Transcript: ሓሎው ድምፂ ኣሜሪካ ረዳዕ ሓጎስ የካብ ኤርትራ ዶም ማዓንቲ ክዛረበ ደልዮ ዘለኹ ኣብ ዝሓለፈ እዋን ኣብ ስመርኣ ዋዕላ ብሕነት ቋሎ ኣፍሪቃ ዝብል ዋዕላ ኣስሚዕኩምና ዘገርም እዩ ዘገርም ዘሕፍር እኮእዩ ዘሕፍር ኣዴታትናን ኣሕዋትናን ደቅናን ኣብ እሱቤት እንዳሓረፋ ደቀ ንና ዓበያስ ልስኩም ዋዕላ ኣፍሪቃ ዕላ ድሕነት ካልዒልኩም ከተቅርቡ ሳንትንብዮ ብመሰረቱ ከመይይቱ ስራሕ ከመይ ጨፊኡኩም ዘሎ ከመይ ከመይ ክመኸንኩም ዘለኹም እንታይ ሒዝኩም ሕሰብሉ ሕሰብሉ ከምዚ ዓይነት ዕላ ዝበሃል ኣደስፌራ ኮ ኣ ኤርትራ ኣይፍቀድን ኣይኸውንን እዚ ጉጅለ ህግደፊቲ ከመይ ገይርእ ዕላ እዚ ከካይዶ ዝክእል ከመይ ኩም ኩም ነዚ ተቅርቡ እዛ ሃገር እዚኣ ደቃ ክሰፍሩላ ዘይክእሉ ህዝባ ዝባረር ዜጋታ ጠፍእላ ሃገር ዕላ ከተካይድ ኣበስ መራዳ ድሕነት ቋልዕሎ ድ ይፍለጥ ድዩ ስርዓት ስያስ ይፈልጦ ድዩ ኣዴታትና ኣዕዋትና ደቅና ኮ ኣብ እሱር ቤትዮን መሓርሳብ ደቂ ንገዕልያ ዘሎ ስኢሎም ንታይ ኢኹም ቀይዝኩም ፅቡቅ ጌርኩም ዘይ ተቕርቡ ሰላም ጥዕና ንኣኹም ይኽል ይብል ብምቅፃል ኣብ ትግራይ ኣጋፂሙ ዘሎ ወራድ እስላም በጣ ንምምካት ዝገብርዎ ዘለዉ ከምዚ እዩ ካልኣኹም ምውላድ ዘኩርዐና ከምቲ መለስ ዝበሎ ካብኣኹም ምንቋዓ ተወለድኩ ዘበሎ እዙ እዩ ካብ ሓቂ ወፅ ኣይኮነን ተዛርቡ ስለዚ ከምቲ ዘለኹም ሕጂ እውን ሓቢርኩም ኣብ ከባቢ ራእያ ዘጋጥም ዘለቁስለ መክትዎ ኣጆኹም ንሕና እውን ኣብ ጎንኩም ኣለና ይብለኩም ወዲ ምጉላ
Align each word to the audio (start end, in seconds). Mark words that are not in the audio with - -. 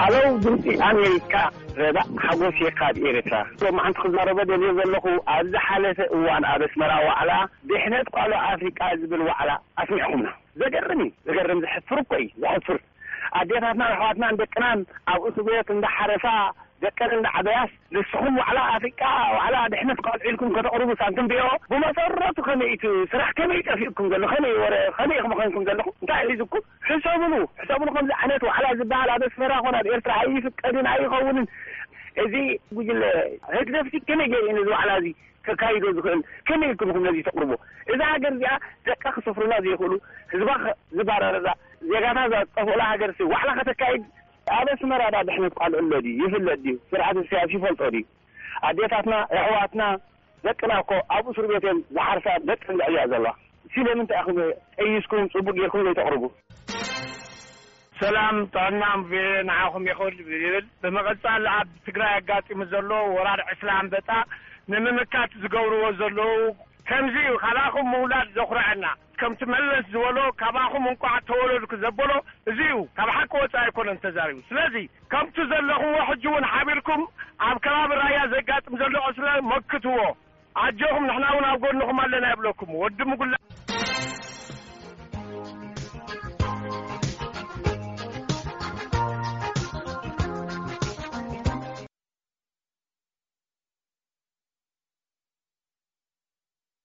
ሓሎው 0.00 0.34
ድምፂ 0.44 0.64
ኣሜሪካ 0.88 1.32
ረዳዕ 1.80 2.06
ሓጎስ 2.24 2.58
የካብ 2.64 2.96
ኤርትራ 3.10 3.34
ዶም 3.60 3.74
ማዓንቲ 3.78 3.98
ክዛረበ 4.02 4.38
ደልዮ 4.50 4.70
ዘለኹ 4.78 5.04
ኣብ 5.34 5.42
ዝሓለፈ 5.54 5.98
እዋን 6.16 6.44
ኣብ 6.52 6.62
ስመርኣ 6.72 6.96
ዋዕላ 7.08 7.32
ብሕነት 7.70 8.08
ቋሎ 8.16 8.32
ኣፍሪቃ 8.52 8.80
ዝብል 9.00 9.22
ዋዕላ 9.30 9.50
ኣስሚዕኩምና 9.82 10.28
ዘገርም 10.62 11.00
እዩ 11.06 11.10
ዘገርም 11.28 11.60
ዘሕፍር 11.64 12.00
እኮእዩ 12.04 12.28
ዘሕፍር 12.44 12.78
ኣዴታትናን 13.40 13.88
ኣሕዋትናን 13.94 14.38
ደቅናን 14.42 14.78
ኣብ 15.14 15.22
እሱቤት 15.30 15.70
እንዳሓረፋ 15.76 16.24
ደቀ 16.84 16.98
ንና 17.10 17.26
ዓበያስ 17.38 17.72
ልስኩም 17.94 18.34
ዋዕላ 18.40 18.58
ኣፍሪቃ 18.74 19.00
ዕላ 19.44 19.56
ድሕነት 19.72 20.00
ካልዒልኩም 20.06 20.50
ከተቅርቡ 20.56 20.90
ሳንትንብዮ 21.00 21.42
ብመሰረቱ 21.70 22.38
ከመይይቱ 22.48 22.84
ስራሕ 23.12 23.30
ከመይ 23.38 23.60
ጨፊኡኩም 23.68 24.08
ዘሎ 24.12 24.24
ከመይ 24.32 24.52
ከመይ 24.98 25.18
ክመኸንኩም 25.24 25.64
ዘለኹም 25.68 25.94
እንታይ 26.02 26.22
ሒዝኩም 26.30 26.64
ሕሰብሉ 26.90 27.32
ሕሰብሉ 27.62 27.88
ከምዚ 27.96 28.12
ዓይነት 28.20 28.44
ዕላ 28.58 28.66
ዝበሃል 28.80 29.10
ኣደስፌራ 29.16 29.52
ኮ 29.64 29.72
ኣ 29.78 29.80
ኤርትራ 29.96 30.12
ኣይፍቀድን 30.26 30.88
ኣይኸውንን 30.92 31.48
እዚ 32.24 32.34
ጉጅለ 32.76 33.02
ህግደፊቲ 33.56 33.94
ከመይ 34.10 34.28
ገይርእ 34.34 34.60
ዕላ 34.82 34.90
እዚ 35.00 35.08
ከካይዶ 35.48 35.84
ዝክእል 35.96 36.20
ከመይ 36.48 36.72
ኩም 36.80 36.90
ኩም 36.94 37.04
ነዚ 37.08 37.18
ተቅርቡ 37.28 37.50
እዛ 37.92 38.00
ሃገር 38.14 38.32
እዚኣ 38.36 38.54
ደቃ 38.88 39.04
ክሰፍሩላ 39.16 39.52
ዘይክእሉ 39.66 39.92
ህዝባ 40.32 40.48
ዝባረር 40.98 41.38
ዜጋታ 41.92 42.18
ጠፍእላ 42.58 42.82
ሃገር 42.92 43.12
ዕላ 43.40 43.48
ከተካይድ 43.58 44.02
ኣበስ 44.56 44.80
መራዳ 44.90 45.16
ድሕነት 45.28 45.54
ቋልዕሎ 45.58 45.86
ድ 46.04 46.14
ይፍለጥ 46.20 46.58
ድዩ 46.64 46.74
ስርዓት 46.90 47.16
ስያስ 47.30 47.50
ይፈልጦ 47.56 47.80
ድዩ 47.94 48.04
ኣዴታትና 48.68 49.14
ኣዕዋትና 49.44 49.82
ደቅና 50.46 50.72
ኮ 50.90 50.94
ኣብ 51.16 51.24
እሱር 51.30 51.46
ቤትዮን 51.50 51.78
መሓርሳብ 51.96 52.40
ደቂ 52.50 52.62
ንገዕልያ 52.74 53.02
ዘሎ 53.12 53.26
ስኢሎም 53.72 53.98
ንታይ 54.02 54.18
ኢኹም 54.22 54.38
ቀይዝኩም 54.78 55.24
ፅቡቅ 55.34 55.54
ጌርኩም 55.60 55.82
ዘይ 55.86 55.96
ተቕርቡ 55.98 56.24
ሰላም 58.02 58.36
ጥዕና 58.54 58.82
ንኣኹም 59.48 59.84
ይኽል 59.90 60.14
ይብል 60.44 60.66
ብምቅፃል 60.82 61.46
ኣብ 61.56 61.70
ትግራይ 61.86 62.12
ኣጋፂሙ 62.18 62.60
ዘሎ 62.74 62.90
ወራድ 63.16 63.40
እስላም 63.54 63.86
በጣ 63.94 64.10
ንምምካት 64.72 65.32
ዝገብርዎ 65.42 65.82
ዘለዉ 66.00 66.28
ከምዚ 66.90 67.16
እዩ 67.28 67.32
ካልኣኹም 67.42 67.88
ምውላድ 67.92 68.28
ዘኩርዐና 68.36 68.84
ከምቲ 69.20 69.40
መለስ 69.52 69.84
ዝበሎ 69.94 70.18
ካብኣኹም 70.40 70.84
ምንቋዓ 70.86 71.12
ተወለድኩ 71.28 71.72
ዘበሎ 71.82 72.10
እዙ 72.50 72.58
እዩ 72.68 72.74
ካብ 72.98 73.08
ሓቂ 73.16 73.32
ወፅ 73.42 73.54
ኣይኮነን 73.62 74.00
ተዛርቡ 74.04 74.38
ስለዚ 74.50 74.74
ከምቲ 75.14 75.36
ዘለኹም 75.50 75.92
ሕጂ 76.10 76.24
እውን 76.30 76.46
ሓቢርኩም 76.52 77.02
ኣብ 77.48 77.56
ከባቢ 77.66 77.90
ራእያ 78.00 78.20
ዘጋጥም 78.34 78.78
ዘለቁስለ 78.82 79.28
መክትዎ 79.52 79.98
ኣጆኹም 80.64 81.06
ንሕና 81.10 81.24
እውን 81.34 81.46
ኣብ 81.50 81.58
ጎንኩም 81.66 82.00
ኣለና 82.06 82.26
ይብለኩም 82.34 82.72
ወዲ 82.84 82.98
ምጉላ 83.12 83.36